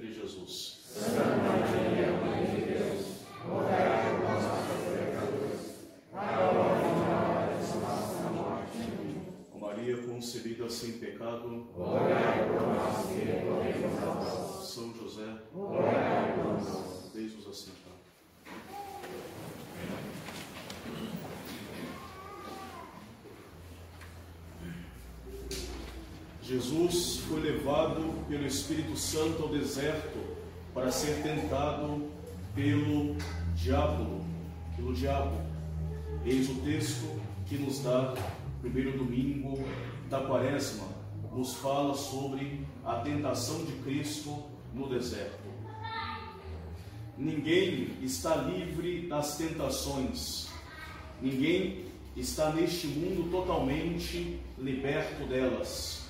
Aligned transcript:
Jesus 0.00 1.37
foi 26.70 27.40
levado 27.40 28.26
pelo 28.28 28.46
Espírito 28.46 28.96
Santo 28.96 29.42
ao 29.42 29.48
deserto 29.48 30.18
para 30.74 30.90
ser 30.90 31.22
tentado 31.22 32.10
pelo 32.54 33.16
diabo, 33.54 34.24
pelo 34.76 34.92
diabo. 34.92 35.40
Eis 36.24 36.48
o 36.50 36.54
texto 36.56 37.20
que 37.46 37.56
nos 37.56 37.80
dá 37.80 38.14
primeiro 38.60 38.98
domingo 38.98 39.58
da 40.10 40.20
quaresma, 40.20 40.86
nos 41.32 41.54
fala 41.54 41.94
sobre 41.94 42.66
a 42.84 42.96
tentação 42.96 43.64
de 43.64 43.72
Cristo 43.82 44.44
no 44.74 44.88
deserto. 44.88 45.48
Ninguém 47.16 47.96
está 48.02 48.36
livre 48.36 49.06
das 49.08 49.36
tentações. 49.36 50.48
Ninguém 51.20 51.86
está 52.16 52.52
neste 52.52 52.86
mundo 52.88 53.30
totalmente 53.30 54.40
liberto 54.58 55.24
delas. 55.24 56.07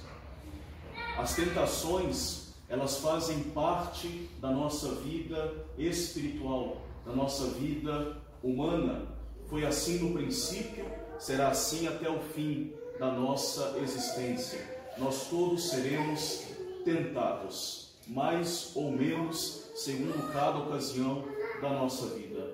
As 1.19 1.35
tentações, 1.35 2.55
elas 2.69 2.99
fazem 2.99 3.41
parte 3.51 4.31
da 4.41 4.53
nossa 4.53 4.95
vida 4.95 5.53
espiritual, 5.77 6.81
da 7.05 7.13
nossa 7.13 7.49
vida 7.49 8.17
humana. 8.41 9.09
Foi 9.49 9.67
assim 9.67 9.99
no 9.99 10.15
princípio, 10.15 10.87
será 11.19 11.49
assim 11.49 11.89
até 11.89 12.09
o 12.09 12.21
fim 12.21 12.73
da 13.01 13.11
nossa 13.11 13.77
existência. 13.83 14.65
Nós 14.97 15.29
todos 15.29 15.71
seremos 15.71 16.45
tentados, 16.85 17.97
mais 18.07 18.71
ou 18.77 18.93
menos, 18.93 19.73
segundo 19.75 20.33
cada 20.33 20.59
ocasião 20.59 21.25
da 21.61 21.71
nossa 21.71 22.15
vida. 22.15 22.49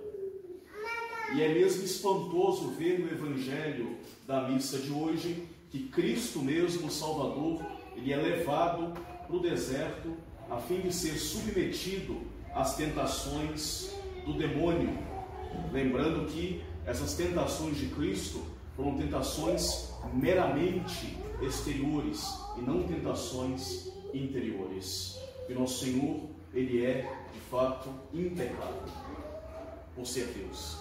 E 1.35 1.43
é 1.43 1.53
mesmo 1.53 1.85
espantoso 1.85 2.69
ver 2.71 2.99
no 2.99 3.13
Evangelho 3.13 3.99
da 4.27 4.49
missa 4.49 4.79
de 4.79 4.91
hoje 4.91 5.47
que 5.71 5.89
Cristo 5.89 6.39
mesmo, 6.39 6.91
Salvador, 6.91 7.74
ele 7.97 8.13
é 8.13 8.17
levado 8.17 8.93
para 9.27 9.37
o 9.37 9.41
deserto 9.41 10.17
a 10.51 10.59
fim 10.59 10.81
de 10.81 10.93
ser 10.93 11.17
submetido 11.17 12.23
às 12.55 12.77
tentações 12.77 13.95
do 14.25 14.35
demônio. 14.35 14.97
Lembrando 15.73 16.27
que 16.27 16.63
essas 16.87 17.15
tentações 17.15 17.77
de 17.77 17.87
Cristo 17.87 18.45
foram 18.77 18.97
tentações 18.97 19.93
meramente 20.13 21.17
exteriores 21.41 22.27
e 22.59 22.61
não 22.61 22.83
tentações 22.83 23.93
interiores. 24.13 25.19
E 25.49 25.55
nosso 25.55 25.85
Senhor, 25.85 26.21
ele 26.53 26.85
é 26.85 27.03
de 27.33 27.41
fato 27.51 27.89
impecável 28.13 28.83
por 29.95 30.07
ser 30.07 30.27
Deus. 30.27 30.79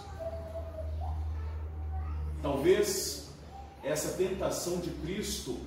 Talvez 2.41 3.31
essa 3.83 4.17
tentação 4.17 4.79
de 4.79 4.89
Cristo 4.89 5.57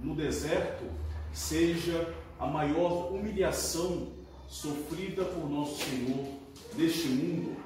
no 0.00 0.14
deserto 0.14 0.84
seja 1.32 2.14
a 2.38 2.46
maior 2.46 3.12
humilhação 3.12 4.12
sofrida 4.48 5.24
por 5.24 5.48
nosso 5.50 5.84
Senhor 5.84 6.26
neste 6.74 7.08
mundo. 7.08 7.56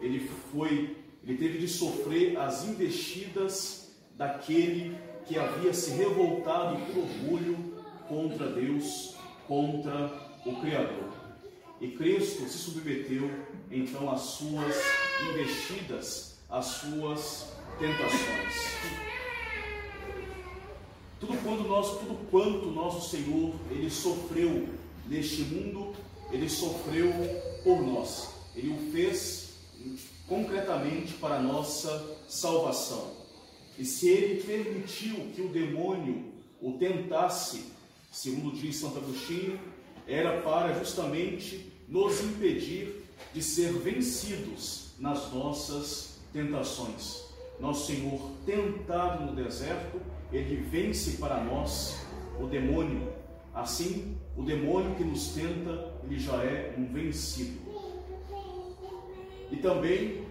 Ele 0.00 0.28
foi, 0.52 0.96
ele 1.24 1.38
teve 1.38 1.58
de 1.58 1.68
sofrer 1.68 2.38
as 2.38 2.64
investidas 2.64 3.94
daquele 4.16 4.96
que 5.26 5.38
havia 5.38 5.72
se 5.72 5.90
revoltado 5.90 6.78
por 6.86 6.98
orgulho 6.98 7.74
contra 8.08 8.48
Deus, 8.48 9.16
contra 9.46 10.12
o 10.44 10.60
Criador. 10.60 11.12
E 11.80 11.88
Cristo 11.88 12.48
se 12.48 12.58
submeteu 12.58 13.30
então 13.70 14.10
às 14.10 14.20
suas 14.20 14.76
investidas, 15.30 16.38
às 16.48 16.64
suas 16.66 17.52
tentações. 17.78 19.15
Tudo 21.18 21.36
quanto 21.42 21.64
nosso, 21.64 21.98
tudo 21.98 22.30
quanto 22.30 22.66
nosso 22.66 23.08
Senhor 23.08 23.54
ele 23.70 23.90
sofreu 23.90 24.68
neste 25.08 25.42
mundo, 25.42 25.94
ele 26.30 26.48
sofreu 26.48 27.10
por 27.64 27.80
nós. 27.82 28.28
Ele 28.54 28.70
o 28.70 28.92
fez 28.92 29.54
concretamente 30.26 31.14
para 31.14 31.36
a 31.36 31.42
nossa 31.42 32.18
salvação. 32.28 33.12
E 33.78 33.84
se 33.84 34.08
ele 34.08 34.42
permitiu 34.42 35.14
que 35.34 35.42
o 35.42 35.48
demônio 35.48 36.32
o 36.60 36.72
tentasse, 36.72 37.64
segundo 38.10 38.56
diz 38.56 38.76
Santo 38.76 38.98
Agostinho, 38.98 39.58
era 40.06 40.40
para 40.42 40.78
justamente 40.78 41.72
nos 41.88 42.20
impedir 42.22 43.04
de 43.32 43.42
ser 43.42 43.72
vencidos 43.72 44.92
nas 44.98 45.32
nossas 45.32 46.18
tentações. 46.32 47.24
Nosso 47.60 47.86
Senhor, 47.86 48.30
tentado 48.44 49.24
no 49.24 49.34
deserto, 49.34 50.00
ele 50.32 50.56
vence 50.56 51.18
para 51.18 51.42
nós 51.42 52.06
o 52.40 52.46
demônio. 52.46 53.12
Assim, 53.54 54.16
o 54.36 54.42
demônio 54.42 54.94
que 54.96 55.04
nos 55.04 55.28
tenta, 55.28 55.94
ele 56.04 56.18
já 56.18 56.42
é 56.44 56.74
um 56.76 56.86
vencido. 56.92 57.58
E 59.50 59.56
também, 59.56 60.26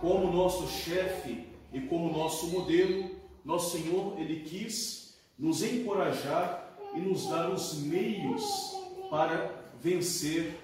como 0.00 0.30
nosso 0.30 0.66
chefe 0.68 1.46
e 1.72 1.80
como 1.80 2.12
nosso 2.12 2.48
modelo, 2.48 3.10
nosso 3.44 3.78
Senhor, 3.78 4.18
ele 4.18 4.40
quis 4.40 5.16
nos 5.38 5.62
encorajar 5.62 6.76
e 6.94 7.00
nos 7.00 7.28
dar 7.28 7.50
os 7.50 7.80
meios 7.82 8.44
para 9.10 9.54
vencer 9.80 10.58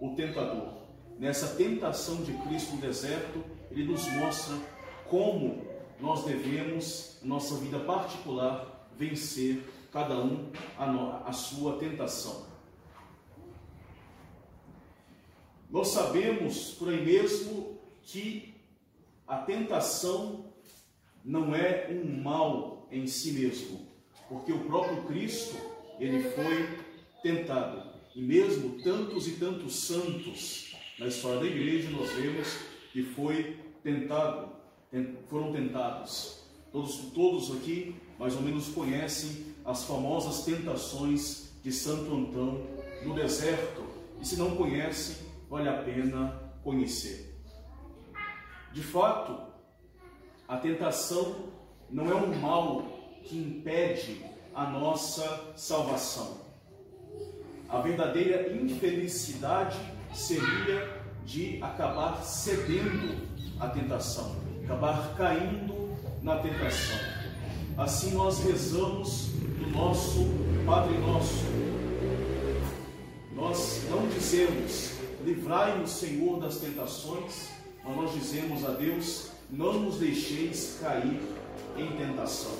o 0.00 0.14
tentador. 0.14 0.82
Nessa 1.18 1.54
tentação 1.54 2.22
de 2.22 2.32
Cristo 2.32 2.74
no 2.74 2.80
deserto, 2.80 3.44
ele 3.70 3.84
nos 3.84 4.06
mostra 4.14 4.56
como 5.08 5.62
nós 6.02 6.24
devemos, 6.24 7.18
nossa 7.22 7.54
vida 7.54 7.78
particular, 7.78 8.90
vencer 8.98 9.62
cada 9.92 10.18
um 10.18 10.50
a, 10.76 11.28
a 11.28 11.32
sua 11.32 11.78
tentação. 11.78 12.44
Nós 15.70 15.88
sabemos 15.88 16.72
por 16.72 16.88
aí 16.88 17.02
mesmo 17.02 17.78
que 18.02 18.52
a 19.26 19.38
tentação 19.38 20.52
não 21.24 21.54
é 21.54 21.88
um 21.88 22.20
mal 22.20 22.88
em 22.90 23.06
si 23.06 23.32
mesmo, 23.32 23.86
porque 24.28 24.52
o 24.52 24.64
próprio 24.64 25.04
Cristo, 25.04 25.56
ele 26.00 26.30
foi 26.30 26.78
tentado. 27.22 27.92
E 28.14 28.20
mesmo 28.20 28.82
tantos 28.82 29.28
e 29.28 29.36
tantos 29.36 29.76
santos 29.76 30.74
na 30.98 31.06
história 31.06 31.40
da 31.40 31.46
igreja, 31.46 31.90
nós 31.90 32.10
vemos 32.10 32.48
que 32.92 33.02
foi 33.02 33.56
tentado, 33.82 34.51
foram 35.28 35.52
tentados. 35.52 36.42
Todos, 36.70 36.96
todos 37.12 37.56
aqui 37.56 37.94
mais 38.18 38.34
ou 38.34 38.42
menos 38.42 38.68
conhecem 38.68 39.54
as 39.64 39.84
famosas 39.84 40.44
tentações 40.44 41.52
de 41.62 41.72
Santo 41.72 42.14
Antão 42.14 42.66
no 43.04 43.14
deserto. 43.14 43.82
E 44.20 44.26
se 44.26 44.36
não 44.36 44.56
conhecem, 44.56 45.16
vale 45.48 45.68
a 45.68 45.82
pena 45.82 46.52
conhecer. 46.62 47.36
De 48.72 48.82
fato, 48.82 49.38
a 50.48 50.56
tentação 50.56 51.50
não 51.90 52.10
é 52.10 52.14
um 52.14 52.34
mal 52.40 52.82
que 53.24 53.36
impede 53.36 54.24
a 54.54 54.68
nossa 54.70 55.52
salvação. 55.56 56.40
A 57.68 57.80
verdadeira 57.80 58.52
infelicidade 58.52 59.78
seria 60.14 61.02
de 61.24 61.62
acabar 61.62 62.22
cedendo 62.22 63.26
à 63.58 63.68
tentação, 63.68 64.36
acabar 64.72 65.14
caindo 65.16 65.90
na 66.22 66.36
tentação. 66.38 66.98
Assim 67.76 68.12
nós 68.12 68.42
rezamos 68.42 69.28
do 69.58 69.70
nosso 69.70 70.26
Padre 70.64 70.96
Nosso. 70.98 71.44
Nós 73.34 73.82
não 73.90 74.06
dizemos, 74.08 74.94
livrai-nos, 75.24 75.90
Senhor, 75.90 76.40
das 76.40 76.56
tentações, 76.56 77.50
mas 77.84 77.96
nós 77.96 78.14
dizemos 78.14 78.64
a 78.64 78.70
Deus, 78.70 79.30
não 79.50 79.74
nos 79.74 79.98
deixeis 79.98 80.78
cair 80.80 81.20
em 81.76 81.96
tentação. 81.96 82.56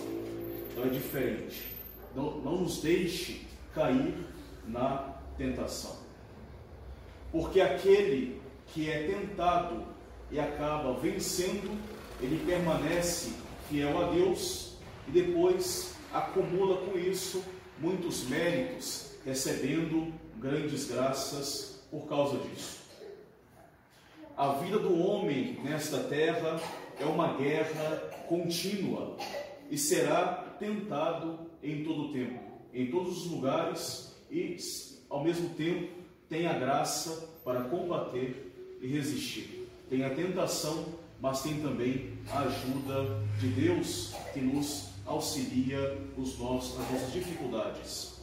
Então 0.70 0.84
é 0.84 0.88
diferente. 0.88 1.72
Não, 2.14 2.38
não 2.40 2.58
nos 2.58 2.82
deixe 2.82 3.46
cair 3.74 4.14
na 4.68 5.14
tentação. 5.38 5.96
Porque 7.30 7.60
aquele 7.60 8.40
que 8.66 8.90
é 8.90 9.06
tentado 9.06 9.82
e 10.30 10.40
acaba 10.40 10.94
vencendo, 10.94 11.70
ele 12.22 12.44
permanece 12.46 13.32
fiel 13.68 14.00
a 14.00 14.10
Deus 14.12 14.76
e 15.08 15.10
depois 15.10 15.94
acumula 16.12 16.86
com 16.86 16.96
isso 16.96 17.42
muitos 17.78 18.24
méritos, 18.28 19.16
recebendo 19.24 20.12
grandes 20.36 20.88
graças 20.88 21.82
por 21.90 22.06
causa 22.06 22.38
disso. 22.38 22.80
A 24.36 24.52
vida 24.52 24.78
do 24.78 24.98
homem 24.98 25.58
nesta 25.62 25.98
terra 25.98 26.60
é 26.98 27.04
uma 27.04 27.36
guerra 27.36 28.10
contínua 28.28 29.16
e 29.70 29.76
será 29.76 30.56
tentado 30.58 31.50
em 31.62 31.84
todo 31.84 32.04
o 32.04 32.12
tempo, 32.12 32.40
em 32.72 32.90
todos 32.90 33.24
os 33.24 33.30
lugares 33.30 34.16
e, 34.30 34.56
ao 35.10 35.22
mesmo 35.22 35.50
tempo, 35.50 35.92
tem 36.28 36.46
a 36.46 36.54
graça 36.54 37.28
para 37.44 37.64
combater 37.64 38.52
e 38.80 38.86
resistir. 38.86 39.68
Tem 39.90 40.04
a 40.04 40.14
tentação, 40.14 40.86
mas 41.22 41.40
tem 41.40 41.60
também 41.60 42.14
a 42.32 42.40
ajuda 42.40 43.16
de 43.38 43.46
Deus 43.46 44.12
que 44.34 44.40
nos 44.40 44.88
auxilia 45.06 45.96
nos 46.18 46.36
nossos, 46.36 46.76
nas 46.76 46.90
nossas 46.90 47.12
dificuldades. 47.12 48.20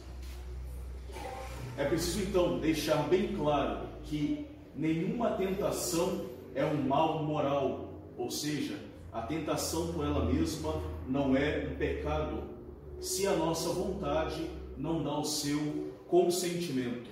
É 1.78 1.86
preciso 1.86 2.20
então 2.24 2.58
deixar 2.58 3.08
bem 3.08 3.34
claro 3.34 3.86
que 4.04 4.46
nenhuma 4.76 5.30
tentação 5.30 6.26
é 6.54 6.62
um 6.62 6.82
mal 6.82 7.22
moral, 7.22 7.88
ou 8.18 8.30
seja, 8.30 8.78
a 9.10 9.22
tentação 9.22 9.94
por 9.94 10.04
ela 10.04 10.26
mesma 10.26 10.74
não 11.08 11.34
é 11.34 11.70
um 11.72 11.76
pecado, 11.76 12.42
se 13.00 13.26
a 13.26 13.34
nossa 13.34 13.70
vontade 13.70 14.46
não 14.76 15.02
dá 15.02 15.18
o 15.18 15.24
seu 15.24 15.90
consentimento. 16.06 17.08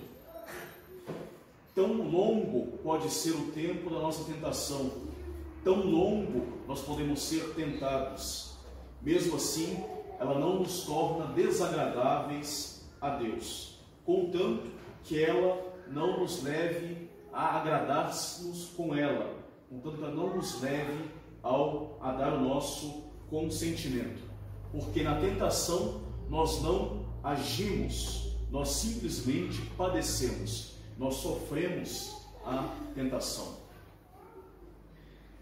Tão 1.73 1.93
longo 1.93 2.77
pode 2.83 3.09
ser 3.09 3.31
o 3.31 3.51
tempo 3.53 3.89
da 3.89 3.99
nossa 3.99 4.23
tentação, 4.31 5.08
tão 5.63 5.85
longo 5.85 6.47
nós 6.67 6.81
podemos 6.81 7.21
ser 7.21 7.53
tentados. 7.53 8.57
Mesmo 9.01 9.35
assim, 9.35 9.83
ela 10.19 10.37
não 10.37 10.59
nos 10.59 10.83
torna 10.83 11.27
desagradáveis 11.33 12.85
a 12.99 13.11
Deus, 13.11 13.79
contanto 14.05 14.67
que 15.03 15.23
ela 15.23 15.57
não 15.87 16.19
nos 16.19 16.43
leve 16.43 17.09
a 17.31 17.59
agradar-nos 17.59 18.71
com 18.75 18.93
ela, 18.93 19.33
contanto 19.69 19.97
que 19.97 20.03
ela 20.03 20.13
não 20.13 20.35
nos 20.35 20.61
leve 20.61 21.09
ao 21.41 21.97
a 22.01 22.11
dar 22.11 22.33
o 22.33 22.41
nosso 22.41 23.03
consentimento. 23.29 24.21
Porque 24.71 25.01
na 25.01 25.19
tentação 25.19 26.01
nós 26.29 26.61
não 26.61 27.05
agimos, 27.23 28.35
nós 28.51 28.69
simplesmente 28.69 29.61
padecemos, 29.77 30.75
nós 30.97 31.15
sofremos 31.15 32.15
a 32.45 32.67
tentação. 32.93 33.58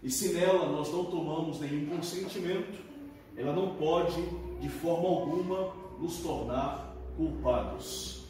E 0.02 0.10
se 0.10 0.32
nela 0.32 0.66
nós 0.68 0.92
não 0.92 1.04
tomamos 1.04 1.60
nenhum 1.60 1.96
consentimento, 1.96 2.78
ela 3.36 3.52
não 3.52 3.74
pode 3.76 4.20
de 4.60 4.68
forma 4.68 5.08
alguma 5.08 5.72
nos 5.98 6.18
tornar 6.18 6.96
culpados. 7.16 8.22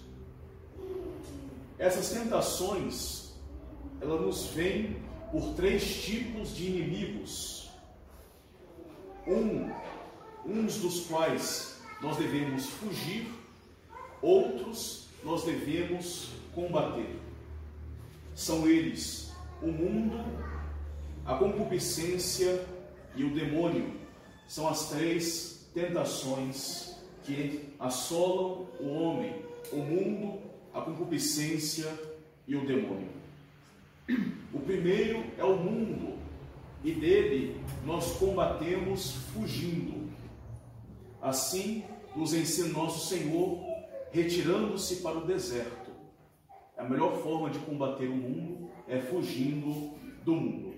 Essas 1.79 2.11
tentações, 2.11 3.33
elas 4.01 4.21
nos 4.21 4.47
vêm 4.47 4.97
por 5.31 5.55
três 5.55 6.03
tipos 6.03 6.55
de 6.57 6.67
inimigos. 6.67 7.71
Um, 9.27 9.71
uns 10.45 10.79
dos 10.79 11.07
quais 11.07 11.81
nós 12.01 12.17
devemos 12.17 12.67
fugir, 12.67 13.31
outros 14.23 15.09
nós 15.23 15.45
devemos 15.45 16.31
combater. 16.55 17.19
São 18.35 18.67
eles 18.67 19.33
o 19.63 19.67
mundo, 19.67 20.19
a 21.29 21.35
concupiscência 21.35 22.65
e 23.15 23.23
o 23.23 23.35
demônio. 23.35 23.93
São 24.47 24.67
as 24.67 24.89
três 24.89 25.69
tentações 25.75 26.97
que 27.23 27.69
assolam 27.79 28.67
o 28.81 28.89
homem, 28.95 29.43
o 29.71 29.77
mundo, 29.77 30.41
a 30.73 30.81
concupiscência 30.81 31.87
e 32.47 32.57
o 32.57 32.67
demônio. 32.67 33.11
O 34.55 34.59
primeiro 34.61 35.23
é 35.37 35.45
o 35.45 35.55
mundo, 35.55 36.17
e 36.83 36.93
dele 36.93 37.61
nós 37.85 38.17
combatemos 38.17 39.13
fugindo. 39.35 40.11
Assim 41.21 41.85
nos 42.17 42.33
ensina 42.33 42.69
nosso 42.69 43.07
Senhor, 43.07 43.59
retirando-se 44.11 45.03
para 45.03 45.19
o 45.19 45.27
deserto. 45.27 45.91
A 46.79 46.85
melhor 46.85 47.19
forma 47.19 47.51
de 47.51 47.59
combater 47.59 48.09
o 48.09 48.17
mundo 48.17 48.71
é 48.89 48.99
fugindo 48.99 49.91
do 50.25 50.35
mundo. 50.35 50.78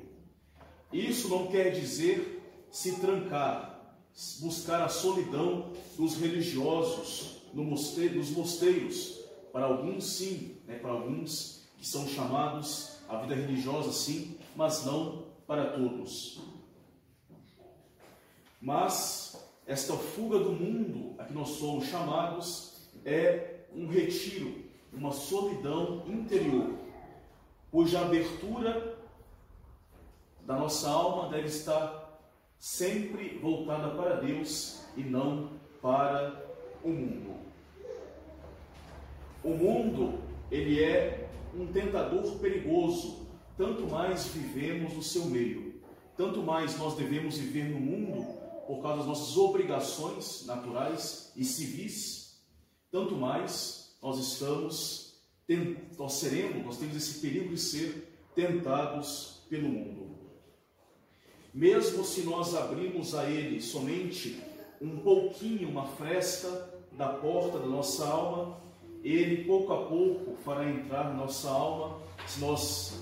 Isso 0.93 1.29
não 1.29 1.47
quer 1.47 1.71
dizer 1.71 2.41
se 2.71 2.97
trancar, 2.97 3.97
buscar 4.41 4.83
a 4.83 4.89
solidão 4.89 5.73
dos 5.97 6.17
religiosos 6.17 7.43
no 7.55 7.65
nos 7.65 8.31
mosteiros. 8.31 9.21
Para 9.53 9.67
alguns, 9.67 10.05
sim, 10.05 10.57
né? 10.67 10.79
para 10.79 10.93
alguns 10.93 11.65
que 11.79 11.87
são 11.87 12.07
chamados 12.09 12.99
a 13.09 13.17
vida 13.19 13.35
religiosa, 13.35 13.93
sim, 13.93 14.39
mas 14.55 14.85
não 14.85 15.25
para 15.47 15.73
todos. 15.73 16.41
Mas 18.61 19.37
esta 19.67 19.95
fuga 19.95 20.39
do 20.39 20.53
mundo 20.53 21.15
a 21.19 21.25
que 21.25 21.33
nós 21.33 21.49
somos 21.51 21.87
chamados 21.87 22.89
é 23.05 23.61
um 23.75 23.89
retiro, 23.89 24.65
uma 24.93 25.13
solidão 25.13 26.05
interior, 26.07 26.75
cuja 27.71 28.01
abertura 28.01 29.00
da 30.47 30.57
nossa 30.57 30.89
alma 30.89 31.29
deve 31.29 31.49
estar 31.49 32.21
sempre 32.59 33.39
voltada 33.39 33.91
para 33.91 34.17
Deus 34.17 34.85
e 34.97 35.03
não 35.03 35.51
para 35.81 36.45
o 36.85 36.89
mundo. 36.89 37.35
O 39.43 39.51
mundo, 39.51 40.19
ele 40.51 40.83
é 40.83 41.31
um 41.55 41.67
tentador 41.67 42.39
perigoso, 42.39 43.27
tanto 43.57 43.87
mais 43.87 44.27
vivemos 44.27 44.93
no 44.93 45.03
seu 45.03 45.25
meio, 45.25 45.81
tanto 46.17 46.43
mais 46.43 46.79
nós 46.79 46.95
devemos 46.95 47.39
viver 47.39 47.71
no 47.71 47.81
mundo 47.81 48.27
por 48.67 48.83
causa 48.83 48.99
das 48.99 49.07
nossas 49.07 49.37
obrigações 49.37 50.45
naturais 50.47 51.33
e 51.35 51.45
civis, 51.45 52.41
tanto 52.91 53.17
mais 53.17 53.97
nós 54.03 54.19
estamos, 54.19 55.15
nós 55.99 56.13
seremos, 56.15 56.65
nós 56.65 56.79
temos 56.79 56.97
esse 56.97 57.21
perigo 57.21 57.49
de 57.49 57.61
ser 57.61 58.21
tentados 58.35 59.43
pelo 59.49 59.69
mundo. 59.69 60.10
Mesmo 61.53 62.05
se 62.05 62.23
nós 62.23 62.55
abrirmos 62.55 63.15
a 63.15 63.29
ele 63.29 63.61
somente 63.61 64.41
um 64.81 64.99
pouquinho, 64.99 65.69
uma 65.69 65.87
fresta 65.87 66.71
da 66.93 67.09
porta 67.09 67.59
da 67.59 67.67
nossa 67.67 68.07
alma, 68.07 68.57
ele 69.03 69.45
pouco 69.45 69.73
a 69.73 69.85
pouco 69.87 70.37
fará 70.45 70.69
entrar 70.69 71.05
na 71.05 71.15
nossa 71.15 71.49
alma, 71.51 71.99
se 72.27 72.41
nós 72.41 73.01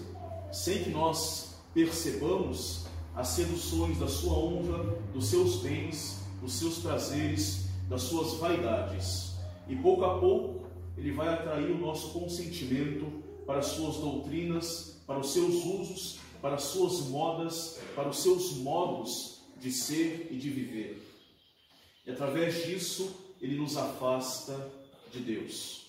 sem 0.51 0.85
que 0.85 0.91
nós 0.91 1.57
percebamos 1.75 2.87
as 3.15 3.29
seduções 3.29 3.99
da 3.99 4.09
sua 4.09 4.39
honra, 4.39 4.97
dos 5.13 5.27
seus 5.27 5.57
bens, 5.57 6.21
dos 6.41 6.55
seus 6.55 6.79
prazeres, 6.79 7.67
das 7.89 8.03
suas 8.03 8.35
vaidades. 8.35 9.35
E 9.69 9.77
pouco 9.77 10.05
a 10.05 10.19
pouco 10.19 10.67
ele 10.97 11.13
vai 11.13 11.29
atrair 11.29 11.71
o 11.71 11.79
nosso 11.79 12.13
consentimento 12.13 13.23
para 13.47 13.59
as 13.59 13.67
suas 13.67 13.97
doutrinas, 13.97 15.01
para 15.07 15.19
os 15.19 15.33
seus 15.33 15.65
usos, 15.65 16.19
para 16.41 16.55
as 16.55 16.65
suas 16.65 17.01
modas, 17.09 17.81
para 17.95 18.09
os 18.09 18.23
seus 18.23 18.53
modos 18.53 19.41
de 19.61 19.73
ser 19.73 20.29
e 20.31 20.37
de 20.37 20.51
viver. 20.51 21.03
E 22.07 22.11
através 22.11 22.65
disso, 22.65 23.15
ele 23.41 23.57
nos 23.57 23.77
afasta 23.77 24.71
de 25.13 25.21
Deus. 25.21 25.87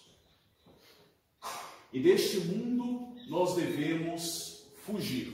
E 1.92 2.00
deste 2.00 2.40
mundo 2.40 3.16
nós 3.28 3.56
devemos 3.56 4.64
fugir, 4.86 5.34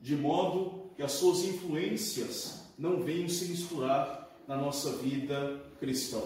de 0.00 0.16
modo 0.16 0.90
que 0.96 1.02
as 1.02 1.12
suas 1.12 1.44
influências 1.44 2.64
não 2.78 3.02
venham 3.02 3.28
se 3.28 3.46
misturar 3.46 4.36
na 4.46 4.56
nossa 4.56 4.92
vida 4.98 5.64
cristã. 5.78 6.20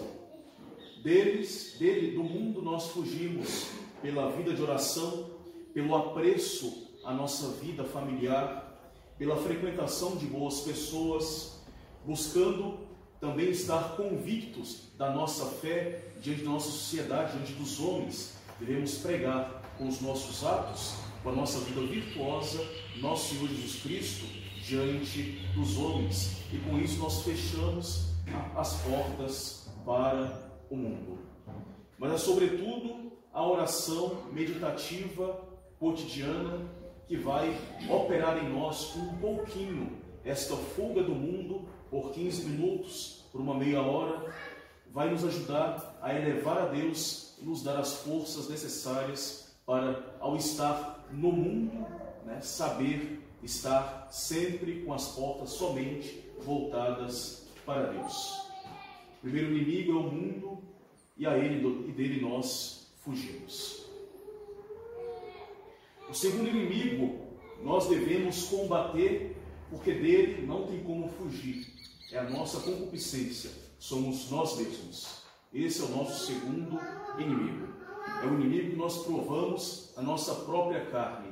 Deles, 1.03 1.75
dele, 1.77 2.15
do 2.15 2.23
mundo 2.23 2.61
nós 2.61 2.87
fugimos 2.87 3.67
pela 4.01 4.31
vida 4.31 4.53
de 4.53 4.61
oração, 4.61 5.29
pelo 5.73 5.95
apreço 5.95 6.82
à 7.03 7.13
nossa 7.13 7.49
vida 7.61 7.83
familiar, 7.83 8.73
pela 9.17 9.35
frequentação 9.37 10.15
de 10.15 10.25
boas 10.25 10.61
pessoas, 10.61 11.61
buscando 12.05 12.79
também 13.19 13.49
estar 13.49 13.95
convictos 13.95 14.89
da 14.97 15.11
nossa 15.11 15.45
fé 15.45 16.13
diante 16.21 16.43
da 16.43 16.49
nossa 16.49 16.71
sociedade, 16.71 17.37
diante 17.37 17.53
dos 17.53 17.79
homens. 17.79 18.33
Devemos 18.59 18.97
pregar 18.97 19.61
com 19.77 19.87
os 19.87 20.01
nossos 20.01 20.43
atos, 20.43 20.95
com 21.21 21.29
a 21.29 21.33
nossa 21.33 21.59
vida 21.59 21.81
virtuosa, 21.81 22.59
nosso 22.99 23.33
Senhor 23.33 23.47
Jesus 23.47 23.81
Cristo 23.81 24.25
diante 24.61 25.39
dos 25.53 25.77
homens. 25.77 26.37
E 26.51 26.57
com 26.57 26.77
isso 26.77 26.99
nós 26.99 27.21
fechamos 27.21 28.09
as 28.55 28.81
portas 28.81 29.69
para 29.85 30.51
o 30.69 30.75
mundo. 30.75 31.19
Mas 31.97 32.13
é 32.13 32.17
sobretudo 32.17 33.11
a 33.31 33.45
oração 33.45 34.23
meditativa 34.31 35.39
cotidiana 35.79 36.82
que 37.07 37.17
vai 37.17 37.55
operar 37.89 38.43
em 38.43 38.49
nós 38.49 38.95
um 38.95 39.15
pouquinho 39.17 39.91
esta 40.23 40.55
fuga 40.55 41.03
do 41.03 41.13
mundo 41.13 41.67
por 41.89 42.11
15 42.11 42.45
minutos, 42.45 43.25
por 43.31 43.41
uma 43.41 43.55
meia 43.55 43.81
hora, 43.81 44.33
vai 44.91 45.09
nos 45.09 45.23
ajudar 45.25 45.97
a 46.01 46.13
elevar 46.13 46.57
a 46.57 46.65
Deus 46.67 47.35
e 47.41 47.45
nos 47.45 47.63
dar 47.63 47.77
as 47.77 47.95
forças 47.97 48.49
necessárias 48.49 49.53
para, 49.65 50.15
ao 50.19 50.35
estar 50.35 51.05
no 51.11 51.31
mundo, 51.31 51.85
né, 52.25 52.39
saber 52.41 53.21
estar 53.41 54.07
sempre 54.09 54.83
com 54.83 54.93
as 54.93 55.09
portas 55.09 55.51
somente 55.51 56.23
voltadas 56.41 57.47
para 57.65 57.91
Deus. 57.91 58.47
O 59.17 59.21
primeiro 59.21 59.51
inimigo 59.55 59.91
é 59.91 59.95
o 59.95 60.03
mundo 60.03 60.63
e 61.17 61.25
a 61.25 61.37
ele 61.37 61.65
e 61.87 61.91
dele 61.91 62.21
nós 62.21 62.93
fugimos. 63.03 63.82
O 66.13 66.15
segundo 66.15 66.47
inimigo 66.47 67.25
nós 67.63 67.87
devemos 67.87 68.43
combater 68.43 69.35
porque 69.71 69.91
dele 69.91 70.45
não 70.45 70.67
tem 70.67 70.83
como 70.83 71.09
fugir. 71.09 71.65
É 72.11 72.19
a 72.19 72.29
nossa 72.29 72.59
concupiscência, 72.59 73.49
somos 73.79 74.29
nós 74.29 74.55
mesmos. 74.59 75.23
Esse 75.51 75.81
é 75.81 75.85
o 75.85 75.89
nosso 75.89 76.27
segundo 76.27 76.79
inimigo. 77.17 77.73
É 78.21 78.27
o 78.27 78.35
inimigo 78.35 78.69
que 78.69 78.75
nós 78.75 79.03
provamos 79.03 79.91
a 79.97 80.03
nossa 80.03 80.35
própria 80.35 80.85
carne. 80.85 81.31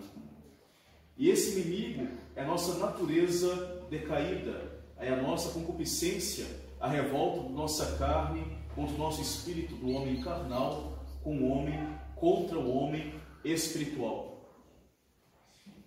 E 1.15 1.29
esse 1.29 1.59
inimigo 1.59 2.17
é 2.35 2.41
a 2.41 2.47
nossa 2.47 2.79
natureza 2.79 3.85
decaída, 3.87 4.81
é 4.97 5.09
a 5.09 5.21
nossa 5.21 5.51
concupiscência, 5.51 6.47
a 6.79 6.89
revolta 6.89 7.43
da 7.43 7.49
nossa 7.49 7.97
carne 7.97 8.57
contra 8.73 8.95
o 8.95 8.97
nosso 8.97 9.21
espírito 9.21 9.75
do 9.75 9.91
homem 9.91 10.23
carnal, 10.23 11.05
com 11.23 11.37
o 11.37 11.49
homem 11.51 11.77
contra 12.15 12.57
o 12.57 12.75
homem 12.75 13.13
espiritual. 13.45 14.30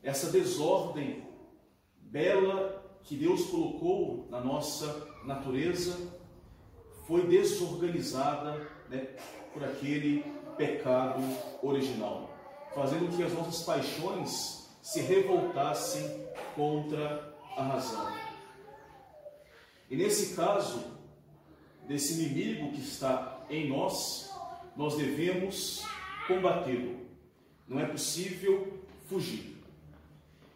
Essa 0.05 0.31
desordem 0.31 1.27
bela 1.99 2.99
que 3.03 3.17
Deus 3.17 3.47
colocou 3.47 4.29
na 4.31 4.39
nossa 4.39 5.09
natureza 5.25 5.97
foi 7.07 7.27
desorganizada 7.27 8.71
né, 8.91 9.17
por 9.53 9.65
aquele 9.65 10.23
pecado 10.59 11.23
original, 11.63 12.31
fazendo 12.75 13.17
que 13.17 13.23
as 13.23 13.33
nossas 13.33 13.63
paixões 13.65 14.71
se 14.83 15.01
revoltassem 15.01 16.29
contra 16.55 17.35
a 17.57 17.63
razão. 17.63 18.13
E 19.91 19.97
nesse 19.97 20.37
caso, 20.37 20.85
desse 21.89 22.21
inimigo 22.21 22.73
que 22.73 22.81
está 22.81 23.43
em 23.49 23.71
nós, 23.71 24.31
nós 24.77 24.97
devemos 24.97 25.83
combatê-lo. 26.27 27.07
Não 27.67 27.81
é 27.81 27.87
possível 27.87 28.85
fugir. 29.09 29.54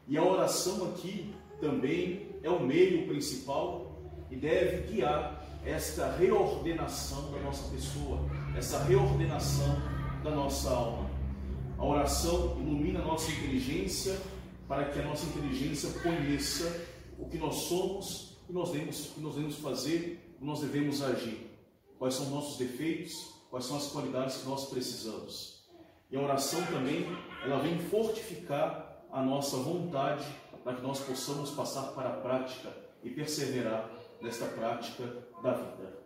E 0.09 0.17
a 0.17 0.25
oração 0.25 0.89
aqui 0.89 1.35
também 1.61 2.29
é 2.43 2.49
o 2.49 2.61
meio 2.61 3.07
principal 3.07 4.01
e 4.31 4.37
deve 4.37 4.93
guiar 4.93 5.45
esta 5.65 6.11
reordenação 6.17 7.31
da 7.33 7.41
nossa 7.41 7.69
pessoa, 7.71 8.21
essa 8.57 8.83
reordenação 8.85 9.77
da 10.25 10.31
nossa 10.31 10.71
alma. 10.71 11.11
A 11.77 11.85
oração 11.85 12.57
ilumina 12.59 13.01
a 13.01 13.05
nossa 13.05 13.31
inteligência 13.31 14.19
para 14.67 14.87
que 14.87 14.99
a 14.99 15.03
nossa 15.03 15.27
inteligência 15.27 15.91
conheça 16.01 16.87
o 17.19 17.29
que 17.29 17.39
nós 17.39 17.55
somos 17.55 18.39
e 18.49 18.53
nós 18.53 18.71
devemos, 18.71 19.13
nós 19.19 19.35
devemos 19.35 19.57
fazer 19.57 20.29
nós 20.41 20.61
devemos 20.61 21.03
agir, 21.03 21.51
quais 21.99 22.15
são 22.15 22.31
nossos 22.31 22.59
defeitos, 22.59 23.35
quais 23.51 23.65
são 23.65 23.77
as 23.77 23.89
qualidades 23.89 24.39
que 24.39 24.49
nós 24.49 24.69
precisamos. 24.69 25.65
E 26.11 26.17
a 26.17 26.21
oração 26.21 26.65
também, 26.67 27.05
ela 27.45 27.59
vem 27.59 27.79
fortificar 27.79 28.88
a 29.13 29.23
nossa 29.23 29.57
vontade 29.57 30.25
para 30.65 30.77
que 30.77 30.83
nós 30.83 31.01
possamos 31.01 31.51
passar 31.51 31.93
para 31.93 32.11
a 32.11 32.17
prática 32.17 32.71
e 33.03 33.11
perseverar 33.11 33.89
nesta 34.21 34.47
prática 34.47 35.05
da 35.43 35.53
vida. 35.53 35.99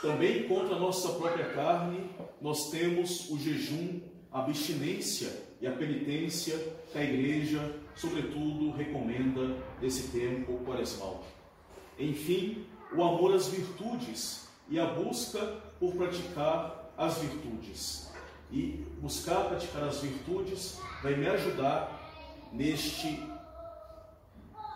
Também 0.00 0.48
contra 0.48 0.76
a 0.76 0.78
nossa 0.78 1.10
própria 1.10 1.50
carne, 1.50 2.10
nós 2.40 2.70
temos 2.70 3.28
o 3.30 3.38
jejum, 3.38 4.00
a 4.32 4.40
abstinência 4.40 5.42
e 5.60 5.66
a 5.66 5.72
penitência 5.72 6.56
que 6.90 6.98
a 6.98 7.04
igreja, 7.04 7.76
sobretudo, 7.94 8.70
recomenda 8.70 9.56
nesse 9.80 10.08
tempo 10.08 10.58
quaresmal. 10.64 11.22
Enfim, 11.98 12.64
o 12.94 13.02
amor 13.02 13.34
às 13.34 13.48
virtudes 13.48 14.48
e 14.70 14.78
a 14.78 14.86
busca 14.86 15.60
por 15.78 15.94
praticar 15.94 16.92
as 16.96 17.18
virtudes. 17.18 18.09
E 18.52 18.84
buscar 19.00 19.44
praticar 19.44 19.84
as 19.84 20.00
virtudes 20.00 20.78
vai 21.02 21.16
me 21.16 21.26
ajudar 21.28 22.48
neste 22.52 23.22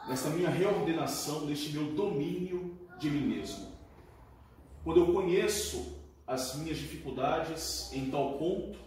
nesta 0.09 0.29
minha 0.31 0.51
reordenação, 0.51 1.47
neste 1.47 1.73
meu 1.73 1.95
domínio 1.95 2.79
de 2.99 3.11
mim 3.11 3.27
mesmo. 3.27 3.73
Quando 4.83 5.01
eu 5.01 5.13
conheço 5.13 5.99
as 6.27 6.57
minhas 6.57 6.77
dificuldades 6.77 7.91
em 7.93 8.11
tal 8.11 8.39
ponto, 8.39 8.79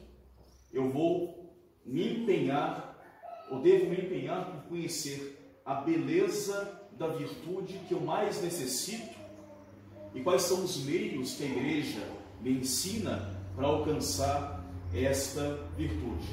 eu 0.72 0.89
vou 0.89 1.56
me 1.86 2.22
empenhar, 2.22 2.96
ou 3.50 3.62
devo 3.62 3.89
me 3.89 3.98
empenhar 3.98 4.46
por 4.46 4.70
conhecer 4.70 5.60
a 5.65 5.75
beleza 5.75 6.88
da 6.94 7.08
virtude 7.08 7.79
que 7.88 7.94
eu 7.94 8.00
mais 8.00 8.41
necessito 8.41 9.15
e 10.13 10.22
quais 10.22 10.44
são 10.44 10.63
os 10.63 10.77
meios 10.84 11.36
que 11.36 11.44
a 11.44 11.48
igreja 11.48 12.08
me 12.41 12.51
ensina 12.51 13.36
para 13.56 13.67
alcançar 13.67 14.57
esta 14.94 15.67
virtude. 15.75 16.27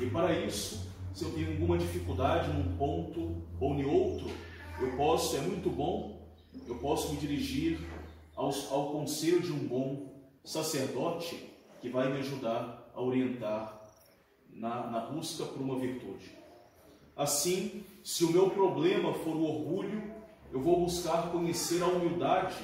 E 0.00 0.06
para 0.06 0.38
isso, 0.38 0.90
se 1.14 1.24
eu 1.24 1.32
tenho 1.32 1.52
alguma 1.52 1.78
dificuldade 1.78 2.52
num 2.52 2.76
ponto 2.76 3.42
ou 3.60 3.74
em 3.74 3.84
outro, 3.84 4.28
eu 4.80 4.96
posso, 4.96 5.36
é 5.36 5.40
muito 5.40 5.70
bom, 5.70 6.20
eu 6.66 6.76
posso 6.76 7.12
me 7.12 7.18
dirigir 7.18 7.78
aos, 8.34 8.70
ao 8.70 8.90
conselho 8.90 9.40
de 9.40 9.52
um 9.52 9.66
bom 9.66 10.12
sacerdote 10.44 11.50
que 11.80 11.88
vai 11.88 12.10
me 12.10 12.18
ajudar 12.18 12.90
a 12.94 13.00
orientar 13.00 13.88
na, 14.50 14.86
na 14.90 15.00
busca 15.00 15.44
por 15.44 15.60
uma 15.60 15.78
virtude. 15.78 16.36
Assim, 17.16 17.84
se 18.02 18.24
o 18.24 18.32
meu 18.32 18.50
problema 18.50 19.12
for 19.14 19.36
o 19.36 19.44
orgulho, 19.44 20.02
eu 20.52 20.60
vou 20.60 20.80
buscar 20.80 21.30
conhecer 21.30 21.82
a 21.82 21.86
humildade 21.86 22.56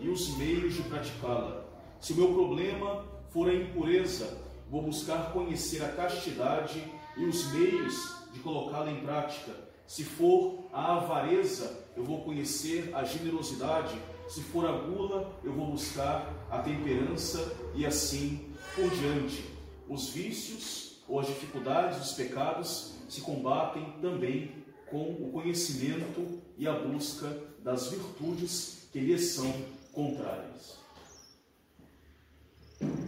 e 0.00 0.08
os 0.08 0.36
meios 0.36 0.74
de 0.74 0.82
praticá-la. 0.82 1.64
Se 2.00 2.12
o 2.12 2.16
meu 2.16 2.32
problema 2.32 3.04
for 3.30 3.48
a 3.48 3.54
impureza, 3.54 4.38
vou 4.72 4.80
buscar 4.80 5.34
conhecer 5.34 5.84
a 5.84 5.92
castidade 5.92 6.82
e 7.18 7.26
os 7.26 7.52
meios 7.52 7.94
de 8.32 8.40
colocá-la 8.40 8.90
em 8.90 9.00
prática. 9.02 9.52
Se 9.86 10.02
for 10.02 10.66
a 10.72 10.96
avareza, 10.96 11.78
eu 11.94 12.02
vou 12.02 12.22
conhecer 12.22 12.90
a 12.94 13.04
generosidade. 13.04 13.94
Se 14.26 14.40
for 14.40 14.64
a 14.64 14.72
gula, 14.72 15.38
eu 15.44 15.52
vou 15.52 15.72
buscar 15.72 16.26
a 16.50 16.60
temperança 16.60 17.54
e 17.74 17.84
assim 17.84 18.50
por 18.74 18.88
diante. 18.88 19.44
Os 19.86 20.08
vícios 20.08 21.02
ou 21.06 21.20
as 21.20 21.26
dificuldades, 21.26 22.02
os 22.02 22.12
pecados, 22.12 22.94
se 23.10 23.20
combatem 23.20 23.84
também 24.00 24.64
com 24.86 25.02
o 25.02 25.30
conhecimento 25.32 26.40
e 26.56 26.66
a 26.66 26.72
busca 26.72 27.28
das 27.62 27.88
virtudes 27.88 28.88
que 28.90 29.00
lhes 29.00 29.34
são 29.34 29.52
contrárias. 29.92 30.78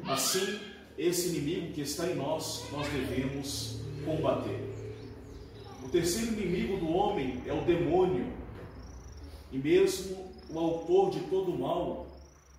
Assim, 0.07 0.74
esse 0.97 1.29
inimigo 1.29 1.73
que 1.73 1.81
está 1.81 2.07
em 2.07 2.15
nós, 2.15 2.65
nós 2.71 2.87
devemos 2.89 3.81
combater. 4.05 4.61
O 5.85 5.89
terceiro 5.89 6.33
inimigo 6.33 6.77
do 6.77 6.89
homem 6.89 7.43
é 7.47 7.53
o 7.53 7.63
demônio, 7.63 8.33
e 9.51 9.59
mesmo 9.59 10.33
o 10.51 10.59
autor 10.59 11.11
de 11.11 11.21
todo 11.21 11.51
o 11.51 11.59
mal, 11.59 12.07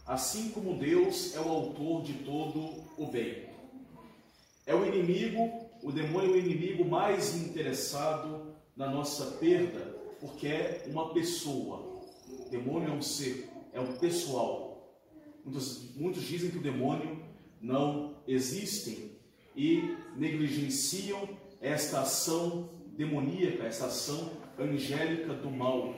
assim 0.05 0.49
como 0.49 0.77
Deus 0.77 1.33
é 1.35 1.39
o 1.39 1.49
autor 1.49 2.03
de 2.03 2.13
todo 2.13 2.83
o 2.97 3.07
bem. 3.07 3.45
É 4.65 4.75
o 4.75 4.85
inimigo, 4.85 5.67
o 5.81 5.91
demônio 5.91 6.31
é 6.31 6.33
o 6.33 6.37
inimigo 6.37 6.85
mais 6.85 7.35
interessado 7.35 8.53
na 8.75 8.89
nossa 8.89 9.37
perda, 9.37 9.95
porque 10.19 10.47
é 10.47 10.85
uma 10.87 11.13
pessoa. 11.13 12.01
O 12.27 12.49
demônio 12.49 12.89
é 12.89 12.91
um 12.91 13.01
ser, 13.01 13.49
é 13.73 13.79
um 13.79 13.93
pessoal. 13.97 14.93
Muitos, 15.43 15.95
muitos 15.95 16.23
dizem 16.23 16.49
que 16.49 16.57
o 16.57 16.63
demônio 16.63 17.14
não 17.61 18.17
existe 18.27 19.11
e 19.55 19.95
negligenciam 20.15 21.29
esta 21.61 22.01
ação 22.01 22.69
demoníaca, 22.97 23.63
essa 23.63 23.87
ação 23.87 24.31
angélica 24.59 25.33
do 25.33 25.49
mal. 25.49 25.95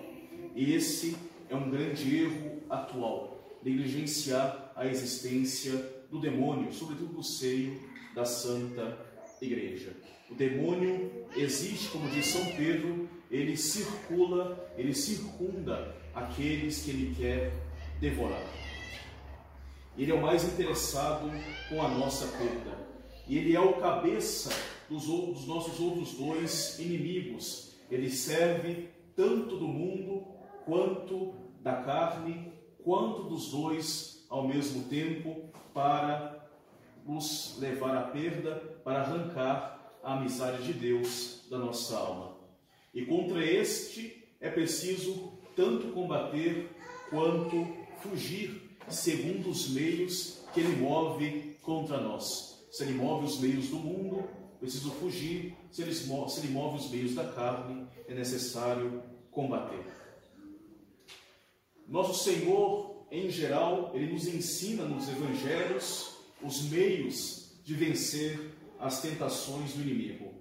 E 0.55 0.73
esse 0.73 1.15
é 1.49 1.55
um 1.55 1.69
grande 1.69 2.23
erro 2.23 2.61
atual, 2.69 3.59
negligenciar 3.63 4.71
a 4.75 4.85
existência 4.85 5.73
do 6.09 6.19
demônio, 6.19 6.71
sobretudo 6.71 7.13
no 7.13 7.23
seio 7.23 7.79
da 8.15 8.25
Santa 8.25 8.97
Igreja. 9.41 9.95
O 10.29 10.35
demônio 10.35 11.25
existe, 11.35 11.89
como 11.89 12.09
diz 12.09 12.25
São 12.25 12.45
Pedro, 12.55 13.07
ele 13.29 13.55
circula, 13.55 14.71
ele 14.77 14.93
circunda 14.93 15.95
aqueles 16.13 16.83
que 16.83 16.91
ele 16.91 17.15
quer 17.15 17.53
devorar. 17.99 18.66
Ele 19.97 20.11
é 20.11 20.15
o 20.15 20.21
mais 20.21 20.43
interessado 20.43 21.31
com 21.69 21.81
a 21.81 21.87
nossa 21.87 22.27
perda. 22.37 22.77
E 23.27 23.37
ele 23.37 23.55
é 23.55 23.59
o 23.59 23.73
cabeça 23.73 24.51
dos, 24.89 25.05
dos 25.05 25.47
nossos 25.47 25.79
outros 25.79 26.13
dois 26.13 26.77
inimigos. 26.79 27.75
Ele 27.89 28.09
serve 28.09 28.89
tanto 29.15 29.57
do 29.57 29.67
mundo 29.67 30.25
quanto 30.65 31.33
da 31.61 31.81
carne, 31.81 32.53
quanto 32.83 33.23
dos 33.23 33.51
dois 33.51 34.25
ao 34.29 34.47
mesmo 34.47 34.83
tempo, 34.83 35.49
para 35.73 36.47
nos 37.05 37.57
levar 37.59 37.95
à 37.97 38.01
perda, 38.01 38.55
para 38.83 39.01
arrancar 39.01 39.97
a 40.03 40.13
amizade 40.13 40.63
de 40.63 40.73
Deus 40.73 41.45
da 41.49 41.57
nossa 41.57 41.97
alma. 41.97 42.37
E 42.93 43.05
contra 43.05 43.43
este 43.43 44.23
é 44.39 44.49
preciso 44.49 45.33
tanto 45.55 45.87
combater 45.87 46.69
quanto 47.09 47.67
fugir, 48.01 48.66
segundo 48.89 49.49
os 49.49 49.69
meios 49.69 50.41
que 50.53 50.59
ele 50.59 50.75
move 50.77 51.57
contra 51.61 51.99
nós. 51.99 52.67
Se 52.71 52.83
ele 52.83 52.93
move 52.93 53.25
os 53.25 53.39
meios 53.39 53.67
do 53.69 53.77
mundo, 53.77 54.27
preciso 54.59 54.91
fugir. 54.91 55.55
Se 55.71 55.81
ele, 55.81 55.93
se 55.93 56.39
ele 56.39 56.53
move 56.53 56.77
os 56.77 56.89
meios 56.89 57.13
da 57.15 57.25
carne, 57.25 57.87
é 58.07 58.13
necessário 58.13 59.03
combater. 59.31 59.85
Nosso 61.87 62.23
Senhor, 62.23 63.05
em 63.11 63.29
geral, 63.29 63.91
ele 63.93 64.11
nos 64.11 64.27
ensina 64.27 64.83
nos 64.83 65.07
evangelhos 65.07 66.17
os 66.41 66.63
meios 66.63 67.51
de 67.63 67.73
vencer 67.73 68.39
as 68.79 69.01
tentações 69.01 69.73
do 69.73 69.81
inimigo. 69.81 70.33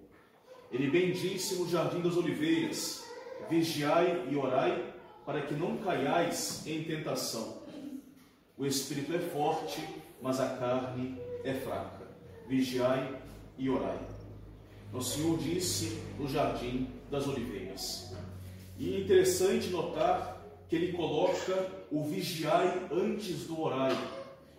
Ele 0.71 0.91
bem 0.91 1.13
disse 1.13 1.55
no 1.55 1.69
Jardim 1.69 2.01
das 2.01 2.17
Oliveiras: 2.17 3.05
Vigiai 3.49 4.29
e 4.31 4.37
orai 4.37 4.95
para 5.25 5.43
que 5.43 5.55
não 5.55 5.79
caiais 5.79 6.67
em 6.67 6.83
tentação. 6.85 7.56
O 8.57 8.65
espírito 8.65 9.15
é 9.15 9.19
forte, 9.19 9.87
mas 10.21 10.41
a 10.41 10.57
carne 10.57 11.21
é 11.45 11.55
fraca. 11.55 12.07
Vigiai 12.49 13.21
e 13.59 13.69
orai. 13.69 13.99
O 14.93 15.01
Senhor 15.03 15.39
disse 15.39 16.01
no 16.19 16.29
Jardim 16.29 16.89
das 17.11 17.27
Oliveiras. 17.27 18.15
E 18.79 19.01
interessante 19.01 19.69
notar 19.69 20.43
que 20.69 20.77
ele 20.77 20.93
coloca 20.93 21.71
o 21.91 22.03
vigiai 22.05 22.89
antes 22.91 23.47
do 23.47 23.61
orai. 23.61 23.97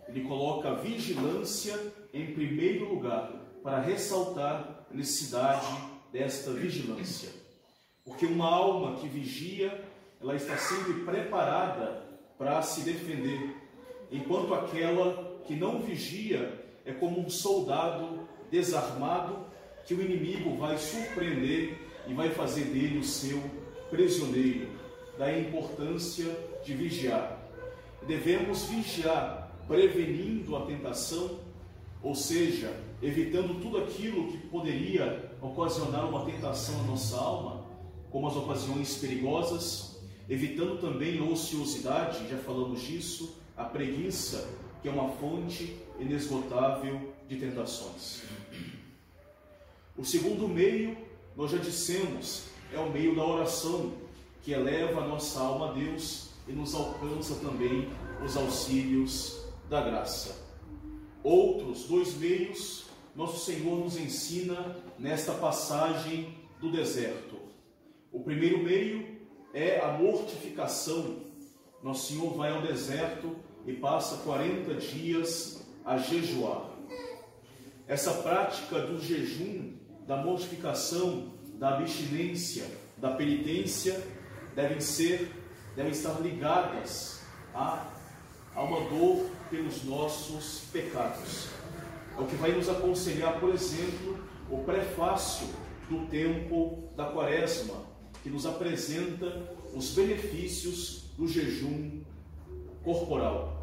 Ele 0.08 0.22
coloca 0.22 0.70
a 0.70 0.76
vigilância 0.76 1.78
em 2.14 2.34
primeiro 2.34 2.94
lugar, 2.94 3.32
para 3.64 3.82
ressaltar 3.82 4.86
a 4.90 4.96
necessidade 4.96 5.68
desta 6.12 6.52
vigilância. 6.52 7.30
Porque 8.04 8.26
uma 8.26 8.48
alma 8.48 8.96
que 8.96 9.08
vigia, 9.08 9.84
ela 10.22 10.36
está 10.36 10.58
sempre 10.58 11.04
preparada 11.04 12.04
para 12.38 12.62
se 12.62 12.82
defender, 12.82 13.56
enquanto 14.12 14.54
aquela 14.54 15.40
que 15.46 15.56
não 15.56 15.80
vigia 15.80 16.64
é 16.86 16.92
como 16.92 17.20
um 17.20 17.30
soldado 17.30 18.28
desarmado 18.50 19.46
que 19.86 19.94
o 19.94 20.02
inimigo 20.02 20.56
vai 20.58 20.78
surpreender 20.78 21.78
e 22.08 22.14
vai 22.14 22.30
fazer 22.30 22.66
dele 22.66 23.00
o 23.00 23.04
seu 23.04 23.42
prisioneiro 23.90 24.70
da 25.18 25.38
importância 25.38 26.26
de 26.64 26.74
vigiar. 26.74 27.40
Devemos 28.06 28.66
vigiar, 28.66 29.52
prevenindo 29.68 30.56
a 30.56 30.66
tentação, 30.66 31.40
ou 32.02 32.16
seja, 32.16 32.74
evitando 33.02 33.62
tudo 33.62 33.78
aquilo 33.80 34.32
que 34.32 34.38
poderia 34.48 35.32
ocasionar 35.42 36.08
uma 36.08 36.26
tentação 36.26 36.80
à 36.82 36.84
nossa 36.84 37.18
alma, 37.18 37.66
como 38.10 38.28
as 38.28 38.36
ocasiões 38.36 38.96
perigosas, 38.98 40.00
evitando 40.30 40.80
também 40.80 41.20
a 41.20 41.24
ociosidade, 41.24 42.28
já 42.30 42.38
falamos 42.38 42.82
disso, 42.82 43.38
a 43.58 43.64
preguiça, 43.66 44.48
que 44.82 44.88
é 44.88 44.92
uma 44.92 45.10
fonte 45.14 45.78
inesgotável 46.00 47.14
de 47.28 47.38
tentações. 47.38 48.24
O 49.98 50.06
segundo 50.06 50.48
meio, 50.48 50.96
nós 51.36 51.52
já 51.52 51.58
dissemos, 51.58 52.44
é 52.72 52.78
o 52.78 52.92
meio 52.92 53.16
da 53.16 53.26
oração, 53.26 53.94
que 54.44 54.52
eleva 54.52 55.02
a 55.02 55.08
nossa 55.08 55.40
alma 55.40 55.72
a 55.72 55.74
Deus 55.74 56.30
e 56.48 56.52
nos 56.52 56.76
alcança 56.76 57.36
também 57.36 57.90
os 58.24 58.38
auxílios 58.38 59.44
da 59.68 59.82
graça. 59.82 60.48
Outros 61.24 61.86
dois 61.86 62.16
meios, 62.16 62.86
nosso 63.16 63.44
Senhor 63.44 63.78
nos 63.80 63.98
ensina 63.98 64.78
nesta 65.00 65.34
passagem 65.34 66.38
do 66.62 66.72
deserto. 66.72 67.36
O 68.12 68.22
primeiro 68.22 68.64
meio 68.64 69.18
é 69.54 69.80
a 69.80 69.92
mortificação. 69.98 71.18
Nosso 71.84 72.14
Senhor 72.14 72.34
vai 72.36 72.52
ao 72.52 72.62
deserto 72.62 73.36
e 73.68 73.74
passa 73.74 74.18
40 74.24 74.74
dias 74.76 75.62
a 75.86 75.98
jejuar. 75.98 76.70
Essa 77.86 78.14
prática 78.14 78.80
do 78.80 79.00
jejum, 79.00 79.74
da 80.08 80.18
mortificação, 80.18 81.34
da 81.56 81.78
abstinência, 81.78 82.66
da 82.98 83.12
penitência 83.12 84.02
devem 84.56 84.80
ser, 84.80 85.30
devem 85.76 85.92
estar 85.92 86.20
ligadas 86.22 87.22
a, 87.54 87.86
a 88.56 88.64
uma 88.64 88.90
dor 88.90 89.30
pelos 89.50 89.84
nossos 89.84 90.62
pecados. 90.72 91.50
É 92.18 92.22
o 92.22 92.26
que 92.26 92.36
vai 92.36 92.54
nos 92.54 92.70
aconselhar, 92.70 93.40
por 93.40 93.54
exemplo, 93.54 94.18
o 94.50 94.64
prefácio 94.64 95.48
do 95.90 96.08
tempo 96.08 96.90
da 96.96 97.06
quaresma, 97.06 97.76
que 98.24 98.30
nos 98.30 98.46
apresenta 98.46 99.56
os 99.74 99.94
benefícios 99.94 101.04
do 101.18 101.28
jejum 101.28 102.02
corporal. 102.84 103.57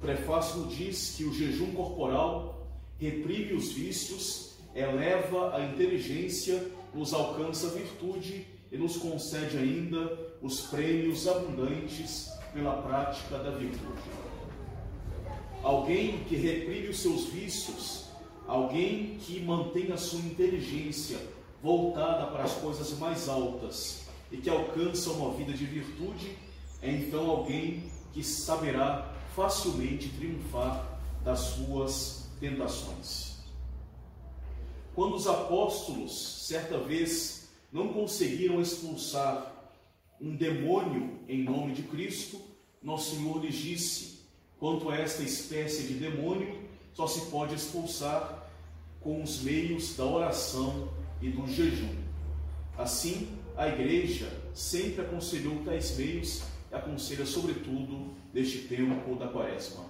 Prefácio 0.00 0.66
diz 0.66 1.14
que 1.16 1.24
o 1.24 1.34
jejum 1.34 1.72
corporal 1.72 2.66
reprime 2.98 3.52
os 3.52 3.72
vícios, 3.72 4.56
eleva 4.74 5.54
a 5.54 5.64
inteligência, 5.64 6.70
nos 6.94 7.12
alcança 7.12 7.66
a 7.66 7.70
virtude 7.70 8.46
e 8.72 8.78
nos 8.78 8.96
concede 8.96 9.58
ainda 9.58 10.18
os 10.40 10.62
prêmios 10.62 11.28
abundantes 11.28 12.30
pela 12.54 12.80
prática 12.82 13.38
da 13.38 13.50
virtude. 13.50 14.10
Alguém 15.62 16.24
que 16.24 16.36
reprime 16.36 16.88
os 16.88 17.00
seus 17.00 17.26
vícios, 17.26 18.06
alguém 18.46 19.18
que 19.18 19.40
mantém 19.40 19.92
a 19.92 19.98
sua 19.98 20.20
inteligência 20.20 21.18
voltada 21.62 22.26
para 22.28 22.44
as 22.44 22.54
coisas 22.54 22.98
mais 22.98 23.28
altas 23.28 24.06
e 24.32 24.38
que 24.38 24.48
alcança 24.48 25.10
uma 25.10 25.34
vida 25.34 25.52
de 25.52 25.66
virtude, 25.66 26.38
é 26.80 26.90
então 26.90 27.28
alguém 27.28 27.84
que 28.14 28.24
saberá 28.24 29.09
facilmente 29.40 30.10
triunfar 30.10 31.00
das 31.24 31.38
suas 31.40 32.26
tentações. 32.38 33.36
Quando 34.94 35.16
os 35.16 35.26
apóstolos, 35.26 36.46
certa 36.46 36.76
vez, 36.76 37.48
não 37.72 37.88
conseguiram 37.88 38.60
expulsar 38.60 39.72
um 40.20 40.36
demônio 40.36 41.20
em 41.26 41.42
nome 41.42 41.72
de 41.72 41.84
Cristo, 41.84 42.38
nosso 42.82 43.16
Senhor 43.16 43.42
lhes 43.42 43.54
disse: 43.54 44.18
quanto 44.58 44.90
a 44.90 44.96
esta 44.96 45.22
espécie 45.22 45.84
de 45.84 45.94
demônio, 45.94 46.60
só 46.92 47.06
se 47.06 47.30
pode 47.30 47.54
expulsar 47.54 48.46
com 49.00 49.22
os 49.22 49.40
meios 49.40 49.96
da 49.96 50.04
oração 50.04 50.90
e 51.22 51.30
do 51.30 51.46
jejum. 51.46 51.96
Assim, 52.76 53.26
a 53.56 53.68
Igreja 53.68 54.30
sempre 54.52 55.00
aconselhou 55.00 55.64
tais 55.64 55.96
meios 55.96 56.42
e 56.70 56.74
aconselha, 56.74 57.26
sobretudo, 57.26 58.14
neste 58.32 58.60
tempo 58.60 59.16
da 59.16 59.28
Quaresma. 59.28 59.84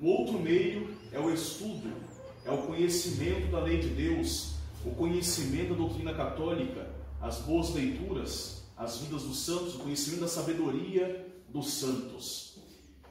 O 0.00 0.06
outro 0.08 0.38
meio 0.38 0.88
é 1.12 1.18
o 1.18 1.32
estudo, 1.32 1.92
é 2.44 2.50
o 2.50 2.62
conhecimento 2.62 3.50
da 3.50 3.60
lei 3.60 3.80
de 3.80 3.88
Deus, 3.88 4.54
o 4.84 4.90
conhecimento 4.90 5.70
da 5.70 5.76
doutrina 5.76 6.14
católica, 6.14 6.90
as 7.20 7.38
boas 7.38 7.72
leituras, 7.74 8.64
as 8.76 8.98
vidas 8.98 9.22
dos 9.22 9.38
santos, 9.38 9.76
o 9.76 9.78
conhecimento 9.78 10.22
da 10.22 10.28
sabedoria 10.28 11.26
dos 11.48 11.72
santos. 11.74 12.58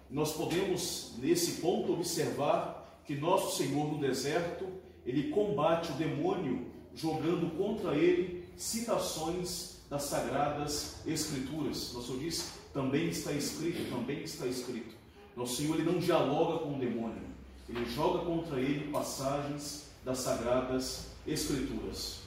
Nós 0.09 0.33
podemos, 0.33 1.13
nesse 1.17 1.61
ponto, 1.61 1.93
observar 1.93 3.01
que 3.05 3.15
nosso 3.15 3.57
Senhor 3.57 3.91
no 3.91 3.99
deserto, 3.99 4.67
ele 5.05 5.29
combate 5.29 5.91
o 5.91 5.95
demônio 5.95 6.67
jogando 6.93 7.57
contra 7.57 7.95
ele 7.95 8.47
citações 8.55 9.72
das 9.89 10.03
sagradas 10.03 10.97
escrituras. 11.05 11.93
Nosso 11.93 12.07
Senhor 12.07 12.19
diz, 12.19 12.51
também 12.73 13.09
está 13.09 13.31
escrito, 13.31 13.89
também 13.89 14.23
está 14.23 14.45
escrito. 14.47 14.95
Nosso 15.35 15.57
Senhor 15.57 15.79
ele 15.79 15.91
não 15.91 15.99
dialoga 15.99 16.59
com 16.59 16.75
o 16.75 16.79
demônio, 16.79 17.23
ele 17.67 17.85
joga 17.91 18.25
contra 18.25 18.59
ele 18.59 18.91
passagens 18.91 19.89
das 20.03 20.19
sagradas 20.19 21.07
escrituras. 21.25 22.21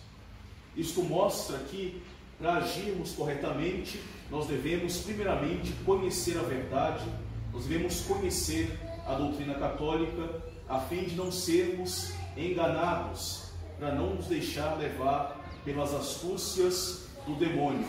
Isto 0.77 1.03
mostra 1.03 1.59
que 1.59 2.03
para 2.39 2.57
agirmos 2.57 3.13
corretamente, 3.13 4.01
nós 4.31 4.47
devemos 4.47 4.99
primeiramente 4.99 5.73
conhecer 5.85 6.39
a 6.39 6.43
verdade, 6.43 7.05
nós 7.53 7.65
devemos 7.65 8.01
conhecer 8.03 8.79
a 9.07 9.15
doutrina 9.15 9.55
católica, 9.55 10.43
a 10.69 10.81
fim 10.81 11.05
de 11.05 11.15
não 11.15 11.33
sermos 11.33 12.13
enganados, 12.37 13.45
para 13.79 13.95
não 13.95 14.15
nos 14.15 14.27
deixar 14.27 14.77
levar 14.77 15.43
pelas 15.65 15.95
astúcias 15.95 17.06
do 17.27 17.35
demônio. 17.35 17.87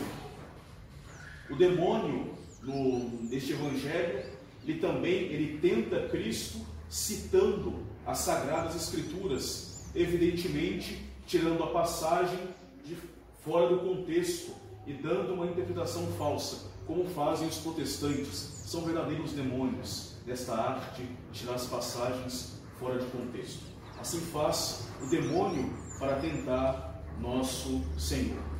O 1.48 1.54
demônio, 1.54 2.34
no, 2.62 3.22
neste 3.22 3.52
evangelho, 3.52 4.24
ele 4.64 4.80
também 4.80 5.14
ele 5.14 5.58
tenta 5.58 6.08
Cristo 6.08 6.58
citando 6.88 7.86
as 8.04 8.18
sagradas 8.18 8.74
escrituras, 8.74 9.86
evidentemente 9.94 11.06
tirando 11.26 11.62
a 11.62 11.68
passagem 11.68 12.38
de 12.84 12.96
fora 13.44 13.68
do 13.68 13.80
contexto 13.80 14.52
e 14.86 14.92
dando 14.92 15.34
uma 15.34 15.46
interpretação 15.46 16.06
falsa, 16.18 16.70
como 16.86 17.08
fazem 17.10 17.46
os 17.46 17.58
protestantes. 17.58 18.64
São 18.66 18.82
verdadeiros 18.82 19.32
demônios 19.32 20.14
desta 20.26 20.54
arte 20.54 21.02
de 21.02 21.40
tirar 21.40 21.54
as 21.54 21.66
passagens 21.66 22.60
fora 22.78 22.98
de 22.98 23.06
contexto. 23.06 23.62
Assim 23.98 24.20
faz 24.20 24.88
o 25.02 25.08
demônio 25.08 25.72
para 25.98 26.16
tentar 26.16 27.02
nosso 27.20 27.82
Senhor. 27.98 28.57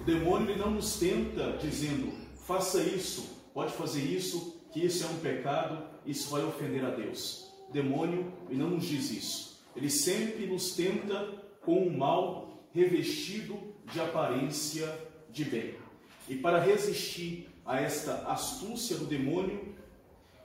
O 0.00 0.02
demônio 0.02 0.48
ele 0.50 0.58
não 0.58 0.70
nos 0.70 0.98
tenta 0.98 1.58
dizendo, 1.58 2.10
faça 2.46 2.82
isso, 2.82 3.36
pode 3.52 3.74
fazer 3.74 4.00
isso, 4.00 4.58
que 4.72 4.80
isso 4.82 5.04
é 5.04 5.06
um 5.06 5.18
pecado, 5.18 5.84
isso 6.06 6.30
vai 6.30 6.42
ofender 6.42 6.82
a 6.86 6.90
Deus. 6.90 7.52
O 7.68 7.72
demônio 7.72 8.32
ele 8.48 8.58
não 8.58 8.70
nos 8.70 8.86
diz 8.86 9.10
isso. 9.10 9.62
Ele 9.76 9.90
sempre 9.90 10.46
nos 10.46 10.74
tenta 10.74 11.28
com 11.60 11.86
o 11.86 11.94
mal 11.94 12.48
revestido 12.72 13.58
de 13.92 14.00
aparência 14.00 14.90
de 15.28 15.44
bem. 15.44 15.74
E 16.26 16.34
para 16.34 16.58
resistir 16.58 17.50
a 17.66 17.78
esta 17.78 18.22
astúcia 18.26 18.96
do 18.96 19.04
demônio, 19.04 19.74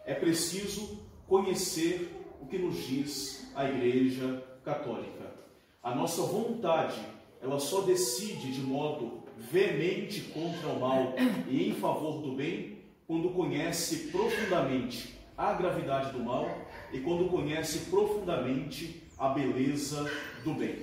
é 0.06 0.14
preciso 0.14 1.00
conhecer 1.28 2.12
o 2.42 2.46
que 2.46 2.58
nos 2.58 2.76
diz 2.86 3.50
a 3.56 3.64
Igreja 3.70 4.44
Católica. 4.66 5.34
A 5.82 5.96
nossa 5.96 6.24
vontade, 6.24 7.00
ela 7.42 7.58
só 7.58 7.82
decide 7.82 8.52
de 8.52 8.62
modo 8.62 9.25
veemente 9.38 10.22
contra 10.22 10.70
o 10.70 10.80
mal 10.80 11.14
e 11.50 11.70
em 11.70 11.74
favor 11.74 12.22
do 12.22 12.34
bem 12.34 12.80
quando 13.08 13.30
conhece 13.30 14.08
profundamente 14.08 15.16
a 15.38 15.54
gravidade 15.54 16.12
do 16.12 16.20
mal 16.20 16.50
e 16.92 17.00
quando 17.00 17.30
conhece 17.30 17.90
profundamente 17.90 19.04
a 19.18 19.30
beleza 19.30 20.10
do 20.44 20.54
bem. 20.54 20.78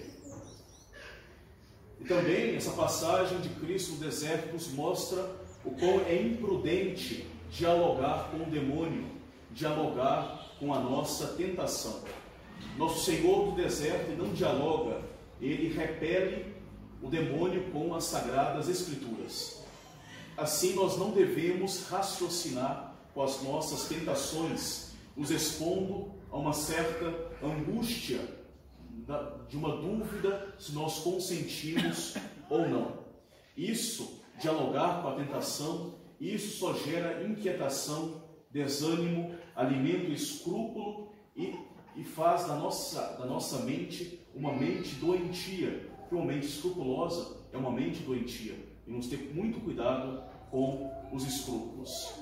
E 2.00 2.04
também 2.04 2.56
essa 2.56 2.72
passagem 2.72 3.40
de 3.40 3.48
Cristo 3.50 3.92
no 3.92 3.98
deserto 3.98 4.52
nos 4.52 4.72
mostra 4.72 5.30
o 5.64 5.70
quão 5.70 6.00
é 6.00 6.20
imprudente 6.20 7.26
dialogar 7.50 8.30
com 8.30 8.38
o 8.38 8.50
demônio, 8.50 9.04
dialogar 9.50 10.52
com 10.58 10.72
a 10.74 10.80
nossa 10.80 11.28
tentação. 11.34 12.02
Nosso 12.76 13.04
Senhor 13.04 13.50
do 13.50 13.52
deserto 13.52 14.10
não 14.12 14.32
dialoga, 14.32 15.02
ele 15.40 15.72
repele 15.72 16.46
o 17.02 17.08
demônio 17.08 17.70
com 17.72 17.94
as 17.94 18.04
sagradas 18.04 18.68
escrituras. 18.68 19.62
Assim 20.36 20.74
nós 20.74 20.96
não 20.96 21.10
devemos 21.10 21.88
raciocinar 21.88 22.94
com 23.12 23.22
as 23.22 23.42
nossas 23.42 23.88
tentações, 23.88 24.92
nos 25.16 25.30
expondo 25.30 26.12
a 26.30 26.38
uma 26.38 26.52
certa 26.52 27.06
angústia 27.42 28.20
de 29.48 29.56
uma 29.56 29.76
dúvida 29.76 30.54
se 30.58 30.72
nós 30.72 31.00
consentimos 31.00 32.14
ou 32.48 32.68
não. 32.68 33.02
Isso, 33.56 34.22
dialogar 34.40 35.02
com 35.02 35.08
a 35.08 35.14
tentação, 35.16 35.94
isso 36.20 36.58
só 36.58 36.72
gera 36.74 37.24
inquietação, 37.24 38.22
desânimo, 38.50 39.34
alimenta 39.54 40.08
o 40.08 40.14
escrúpulo 40.14 41.12
e, 41.36 41.54
e 41.96 42.04
faz 42.04 42.46
da 42.46 42.54
nossa, 42.54 43.16
da 43.18 43.26
nossa 43.26 43.58
mente 43.58 44.20
uma 44.34 44.52
mente 44.52 44.94
doentia. 44.94 45.91
Porque 46.12 46.22
uma 46.22 46.30
mente 46.30 46.46
escrupulosa 46.46 47.38
é 47.54 47.56
uma 47.56 47.72
mente 47.72 48.02
doentia. 48.02 48.52
E 48.86 48.90
vamos 48.90 49.06
ter 49.06 49.32
muito 49.34 49.60
cuidado 49.60 50.22
com 50.50 50.92
os 51.10 51.26
escrúpulos. 51.26 52.12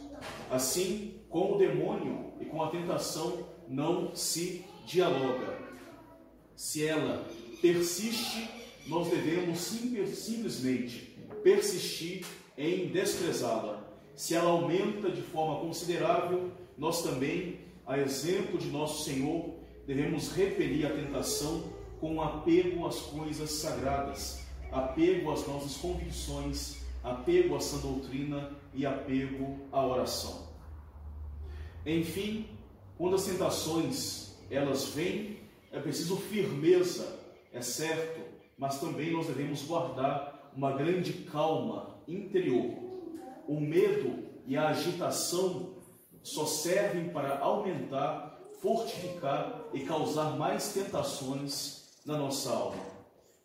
Assim, 0.48 1.14
com 1.29 1.55
o 1.55 1.59
demônio 1.59 2.33
e 2.40 2.44
com 2.44 2.62
a 2.62 2.70
tentação 2.70 3.48
não 3.68 4.14
se 4.14 4.64
dialoga 4.87 5.59
se 6.55 6.87
ela 6.87 7.26
persiste, 7.62 8.46
nós 8.87 9.09
devemos 9.09 9.59
simplesmente 9.59 11.16
persistir 11.42 12.22
em 12.57 12.88
desprezá-la. 12.88 13.83
Se 14.14 14.35
ela 14.35 14.50
aumenta 14.50 15.11
de 15.11 15.22
forma 15.22 15.59
considerável, 15.66 16.53
nós 16.76 17.03
também, 17.03 17.61
a 17.87 17.98
exemplo 17.98 18.59
de 18.59 18.68
nosso 18.68 19.05
Senhor, 19.05 19.55
devemos 19.87 20.31
repelir 20.33 20.87
a 20.87 20.90
tentação 20.90 21.79
com 22.00 22.20
apego 22.22 22.86
às 22.86 22.98
coisas 23.00 23.50
sagradas, 23.50 24.46
apego 24.72 25.30
às 25.30 25.46
nossas 25.46 25.76
convicções, 25.76 26.82
apego 27.04 27.56
à 27.56 27.60
sã 27.60 27.78
doutrina 27.78 28.52
e 28.74 28.86
apego 28.86 29.58
à 29.70 29.84
oração. 29.84 30.48
Enfim, 31.84 32.46
quando 32.96 33.16
as 33.16 33.24
tentações 33.24 34.36
elas 34.50 34.86
vêm, 34.88 35.38
é 35.70 35.78
preciso 35.78 36.16
firmeza, 36.16 37.20
é 37.52 37.60
certo, 37.60 38.20
mas 38.56 38.80
também 38.80 39.12
nós 39.12 39.26
devemos 39.26 39.62
guardar 39.62 40.50
uma 40.56 40.72
grande 40.72 41.12
calma 41.12 41.96
interior. 42.08 42.74
O 43.46 43.60
medo 43.60 44.24
e 44.46 44.56
a 44.56 44.68
agitação 44.68 45.74
só 46.22 46.44
servem 46.44 47.10
para 47.10 47.38
aumentar, 47.38 48.38
fortificar 48.60 49.64
e 49.72 49.80
causar 49.80 50.36
mais 50.36 50.72
tentações 50.72 51.79
na 52.04 52.16
nossa 52.16 52.50
alma. 52.50 52.82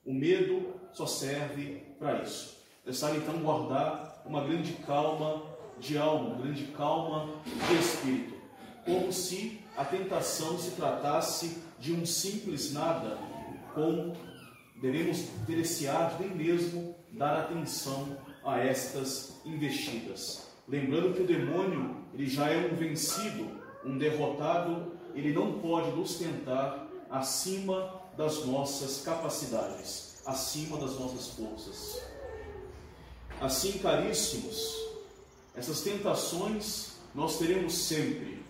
O 0.05 0.13
medo 0.13 0.73
só 0.93 1.05
serve 1.05 1.83
para 1.99 2.21
isso. 2.21 2.57
É 2.83 2.87
necessário 2.87 3.17
então 3.17 3.39
guardar 3.39 4.23
uma 4.25 4.43
grande 4.43 4.73
calma 4.73 5.43
de 5.79 5.97
alma, 5.97 6.29
uma 6.29 6.43
grande 6.43 6.65
calma 6.67 7.29
de 7.43 7.75
espírito, 7.75 8.35
como 8.85 9.11
se 9.11 9.59
a 9.75 9.83
tentação 9.83 10.57
se 10.57 10.71
tratasse 10.71 11.61
de 11.79 11.91
um 11.91 12.05
simples 12.05 12.71
nada, 12.71 13.17
com 13.73 14.13
devemos 14.81 15.27
ter 15.45 15.59
esse 15.59 15.87
ar 15.87 16.17
nem 16.19 16.29
mesmo 16.29 16.95
dar 17.11 17.39
atenção 17.39 18.17
a 18.43 18.59
estas 18.59 19.41
investidas. 19.45 20.47
Lembrando 20.67 21.13
que 21.13 21.21
o 21.21 21.27
demônio 21.27 21.97
ele 22.13 22.27
já 22.27 22.49
é 22.49 22.71
um 22.71 22.75
vencido, 22.75 23.49
um 23.83 23.97
derrotado, 23.97 24.93
ele 25.13 25.33
não 25.33 25.59
pode 25.59 25.91
nos 25.91 26.15
tentar 26.15 26.87
acima 27.09 28.01
das 28.17 28.45
nossas 28.45 29.01
capacidades, 29.01 30.15
acima 30.25 30.77
das 30.77 30.99
nossas 30.99 31.27
forças. 31.29 32.01
Assim, 33.41 33.79
caríssimos, 33.79 34.75
essas 35.55 35.81
tentações 35.81 36.93
nós 37.13 37.37
teremos 37.37 37.73
sempre, 37.73 38.43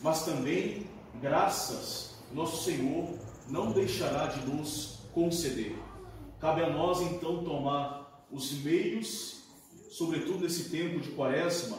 mas 0.00 0.24
também 0.24 0.86
graças 1.20 2.14
nosso 2.34 2.64
Senhor 2.64 3.16
não 3.48 3.70
deixará 3.72 4.26
de 4.26 4.44
nos 4.46 4.98
conceder. 5.12 5.78
Cabe 6.40 6.64
a 6.64 6.70
nós 6.70 7.00
então 7.00 7.44
tomar 7.44 8.26
os 8.30 8.52
meios, 8.52 9.42
sobretudo 9.90 10.40
nesse 10.40 10.68
tempo 10.68 10.98
de 10.98 11.10
quaresma, 11.10 11.78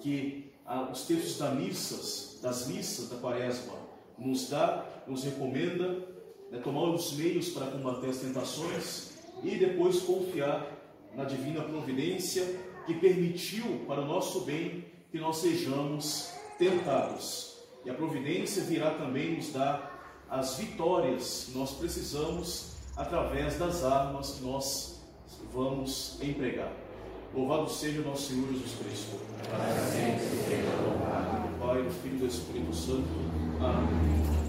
que 0.00 0.52
ah, 0.66 0.90
os 0.92 1.06
textos 1.06 1.38
das 1.38 1.54
missas, 1.54 2.38
das 2.42 2.66
missas 2.66 3.08
da 3.08 3.16
quaresma, 3.16 3.72
nos 4.20 4.48
dá, 4.50 4.86
nos 5.06 5.24
recomenda 5.24 6.06
né, 6.50 6.58
tomar 6.62 6.90
os 6.90 7.12
meios 7.14 7.48
para 7.50 7.66
combater 7.66 8.10
as 8.10 8.18
tentações 8.18 9.10
e 9.42 9.56
depois 9.56 10.00
confiar 10.00 10.66
na 11.14 11.24
divina 11.24 11.62
providência 11.62 12.44
que 12.86 12.94
permitiu 12.94 13.84
para 13.86 14.02
o 14.02 14.06
nosso 14.06 14.42
bem 14.42 14.84
que 15.10 15.18
nós 15.18 15.38
sejamos 15.38 16.32
tentados. 16.58 17.56
E 17.84 17.90
a 17.90 17.94
providência 17.94 18.62
virá 18.62 18.90
também 18.90 19.36
nos 19.36 19.52
dar 19.52 20.26
as 20.28 20.58
vitórias 20.58 21.46
que 21.46 21.58
nós 21.58 21.72
precisamos 21.72 22.76
através 22.96 23.58
das 23.58 23.82
armas 23.82 24.32
que 24.32 24.44
nós 24.44 25.00
vamos 25.52 26.18
empregar. 26.22 26.72
Louvado 27.34 27.70
seja 27.70 28.00
o 28.00 28.04
nosso 28.04 28.28
Senhor 28.28 28.48
Jesus 28.52 28.72
Cristo. 28.78 29.16
Para 29.48 29.74
sempre 29.86 30.26
seja 30.48 30.82
louvado. 30.82 31.58
Pai, 31.60 31.82
do 31.82 31.90
Filho 31.90 32.16
e 32.16 32.18
do 32.18 32.26
Espírito 32.26 32.74
Santo. 32.74 33.39
Um, 33.62 34.39